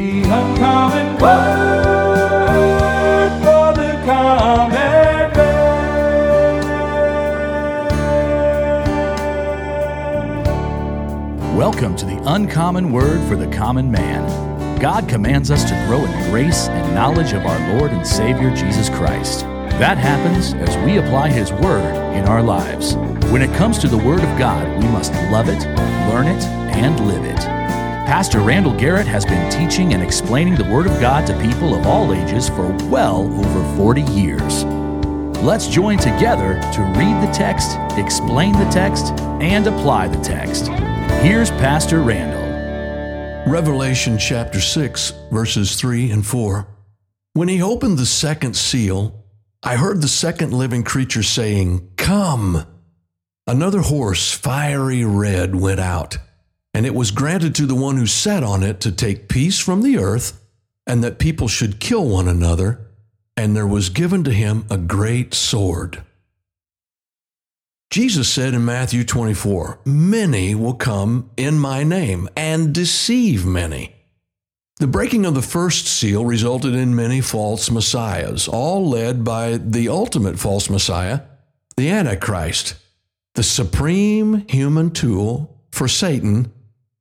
[0.00, 1.60] The uncommon word.
[11.54, 14.80] Welcome to the Uncommon Word for the Common Man.
[14.80, 18.88] God commands us to grow in grace and knowledge of our Lord and Savior Jesus
[18.88, 19.40] Christ.
[19.80, 22.94] That happens as we apply His Word in our lives.
[23.30, 25.60] When it comes to the Word of God, we must love it,
[26.08, 26.42] learn it,
[26.72, 27.59] and live it.
[28.10, 31.86] Pastor Randall Garrett has been teaching and explaining the Word of God to people of
[31.86, 34.64] all ages for well over 40 years.
[35.44, 40.66] Let's join together to read the text, explain the text, and apply the text.
[41.22, 43.46] Here's Pastor Randall.
[43.48, 46.66] Revelation chapter 6, verses 3 and 4.
[47.34, 49.24] When he opened the second seal,
[49.62, 52.66] I heard the second living creature saying, Come!
[53.46, 56.18] Another horse, fiery red, went out,
[56.72, 59.82] and it was granted to the one who sat on it to take peace from
[59.82, 60.40] the earth,
[60.86, 62.86] and that people should kill one another,
[63.36, 66.02] and there was given to him a great sword.
[67.90, 73.96] Jesus said in Matthew 24, Many will come in my name and deceive many.
[74.78, 79.88] The breaking of the first seal resulted in many false messiahs, all led by the
[79.88, 81.22] ultimate false messiah,
[81.76, 82.76] the Antichrist,
[83.34, 86.52] the supreme human tool for Satan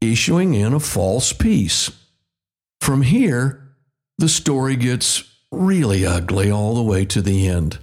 [0.00, 1.90] issuing in a false peace.
[2.80, 3.74] From here,
[4.18, 7.78] the story gets really ugly all the way to the end.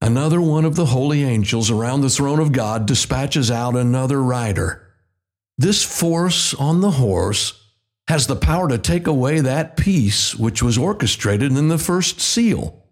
[0.00, 4.88] Another one of the holy angels around the throne of God dispatches out another rider.
[5.58, 7.62] This force on the horse
[8.08, 12.82] has the power to take away that peace which was orchestrated in the first seal.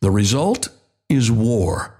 [0.00, 0.68] The result
[1.08, 1.93] is war.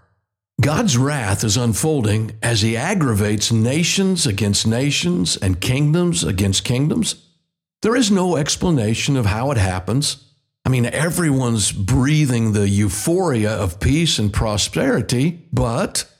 [0.64, 7.16] God's wrath is unfolding as he aggravates nations against nations and kingdoms against kingdoms.
[7.82, 10.24] There is no explanation of how it happens.
[10.64, 16.10] I mean, everyone's breathing the euphoria of peace and prosperity, but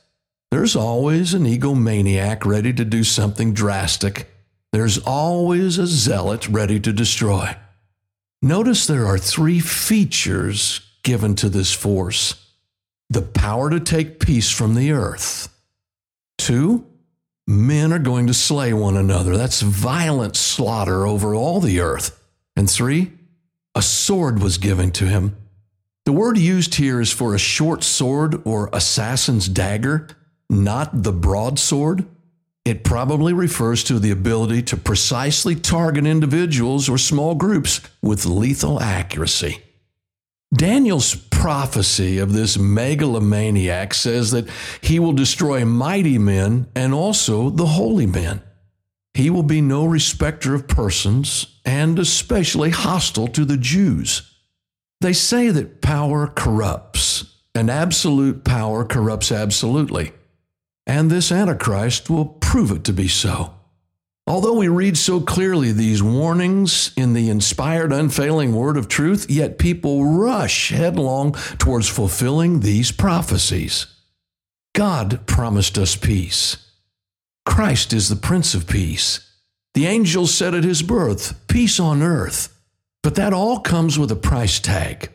[0.51, 4.31] there's always an egomaniac ready to do something drastic.
[4.71, 7.57] There's always a zealot ready to destroy.
[8.43, 12.44] Notice there are three features given to this force
[13.09, 15.49] the power to take peace from the earth.
[16.37, 16.85] Two,
[17.47, 19.37] men are going to slay one another.
[19.37, 22.19] That's violent slaughter over all the earth.
[22.55, 23.11] And three,
[23.73, 25.35] a sword was given to him.
[26.05, 30.07] The word used here is for a short sword or assassin's dagger,
[30.49, 32.05] not the broadsword.
[32.63, 38.79] It probably refers to the ability to precisely target individuals or small groups with lethal
[38.79, 39.61] accuracy.
[40.53, 41.15] Daniel's
[41.45, 44.49] prophecy of this megalomaniac says that
[44.81, 48.41] he will destroy mighty men and also the holy men.
[49.13, 54.23] He will be no respecter of persons and especially hostile to the Jews.
[55.01, 60.13] They say that power corrupts, and absolute power corrupts absolutely.
[60.87, 63.54] And this Antichrist will prove it to be so.
[64.27, 69.59] Although we read so clearly these warnings in the inspired, unfailing word of truth, yet
[69.59, 73.85] people rush headlong towards fulfilling these prophecies.
[74.73, 76.57] God promised us peace.
[77.45, 79.21] Christ is the Prince of Peace.
[79.75, 82.51] The angels said at his birth, Peace on earth.
[83.03, 85.13] But that all comes with a price tag.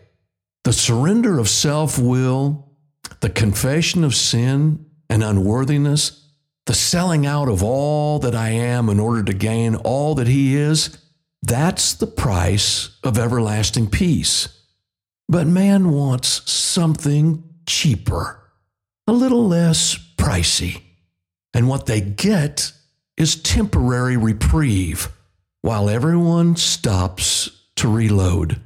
[0.62, 2.71] The surrender of self will,
[3.19, 6.29] the confession of sin and unworthiness,
[6.66, 10.56] the selling out of all that I am in order to gain all that He
[10.56, 10.97] is,
[11.43, 14.48] that's the price of everlasting peace.
[15.28, 18.43] But man wants something cheaper,
[19.06, 20.82] a little less pricey.
[21.54, 22.72] And what they get
[23.16, 25.09] is temporary reprieve
[25.62, 28.60] while everyone stops to reload.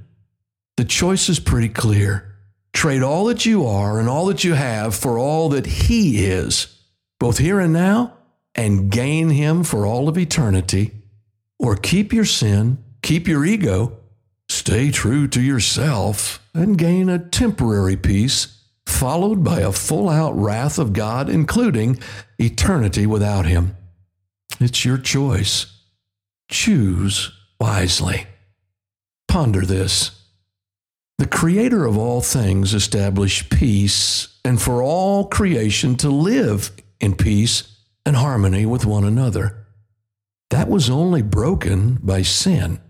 [0.76, 2.34] The choice is pretty clear.
[2.72, 6.73] Trade all that you are and all that you have for all that He is
[7.24, 8.12] both here and now,
[8.54, 10.90] and gain Him for all of eternity,
[11.58, 13.96] or keep your sin, keep your ego,
[14.50, 20.78] stay true to yourself, and gain a temporary peace, followed by a full out wrath
[20.78, 21.98] of God, including
[22.38, 23.74] eternity without Him.
[24.60, 25.64] It's your choice.
[26.50, 28.26] Choose wisely.
[29.28, 30.10] Ponder this.
[31.16, 36.70] The Creator of all things established peace and for all creation to live
[37.04, 37.64] in peace
[38.06, 39.66] and harmony with one another.
[40.50, 42.80] That was only broken by sin.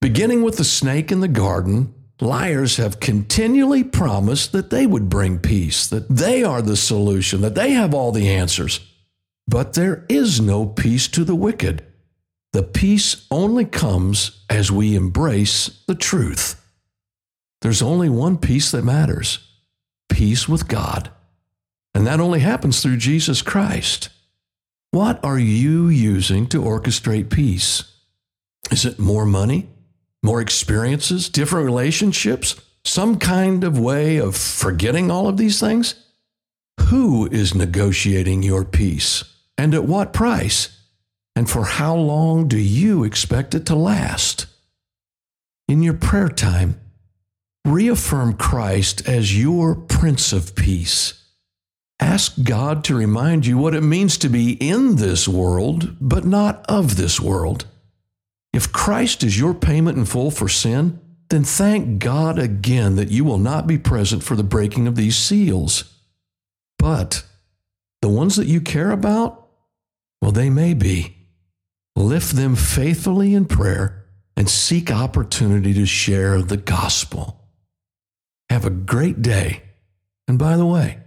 [0.00, 5.38] Beginning with the snake in the garden, liars have continually promised that they would bring
[5.38, 8.80] peace, that they are the solution, that they have all the answers.
[9.46, 11.84] But there is no peace to the wicked.
[12.52, 16.58] The peace only comes as we embrace the truth.
[17.60, 19.40] There's only one peace that matters
[20.08, 21.10] peace with God.
[21.96, 24.10] And that only happens through Jesus Christ.
[24.90, 27.84] What are you using to orchestrate peace?
[28.70, 29.70] Is it more money,
[30.22, 35.94] more experiences, different relationships, some kind of way of forgetting all of these things?
[36.88, 39.24] Who is negotiating your peace
[39.56, 40.78] and at what price?
[41.34, 44.44] And for how long do you expect it to last?
[45.66, 46.78] In your prayer time,
[47.64, 51.22] reaffirm Christ as your Prince of Peace.
[51.98, 56.64] Ask God to remind you what it means to be in this world, but not
[56.68, 57.66] of this world.
[58.52, 63.24] If Christ is your payment in full for sin, then thank God again that you
[63.24, 65.92] will not be present for the breaking of these seals.
[66.78, 67.24] But
[68.02, 69.48] the ones that you care about,
[70.20, 71.16] well, they may be.
[71.96, 74.04] Lift them faithfully in prayer
[74.36, 77.40] and seek opportunity to share the gospel.
[78.50, 79.62] Have a great day.
[80.28, 80.98] And by the way,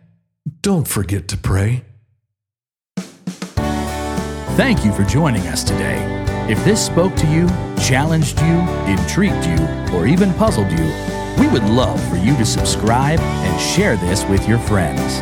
[0.61, 1.83] don't forget to pray.
[4.57, 6.05] Thank you for joining us today.
[6.49, 7.47] If this spoke to you,
[7.81, 9.57] challenged you, intrigued you,
[9.95, 10.93] or even puzzled you,
[11.39, 15.21] we would love for you to subscribe and share this with your friends.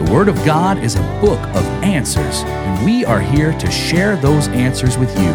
[0.00, 4.14] The Word of God is a book of answers, and we are here to share
[4.14, 5.32] those answers with you.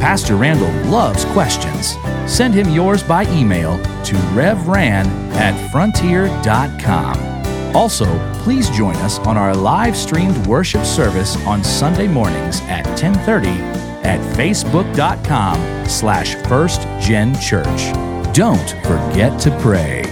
[0.00, 1.96] Pastor Randall loves questions.
[2.26, 7.35] Send him yours by email to revran at frontier.com.
[7.76, 8.06] Also,
[8.42, 13.50] please join us on our live streamed worship service on Sunday mornings at 1030
[14.02, 18.32] at facebook.com slash firstgenchurch.
[18.32, 20.05] Don't forget to pray.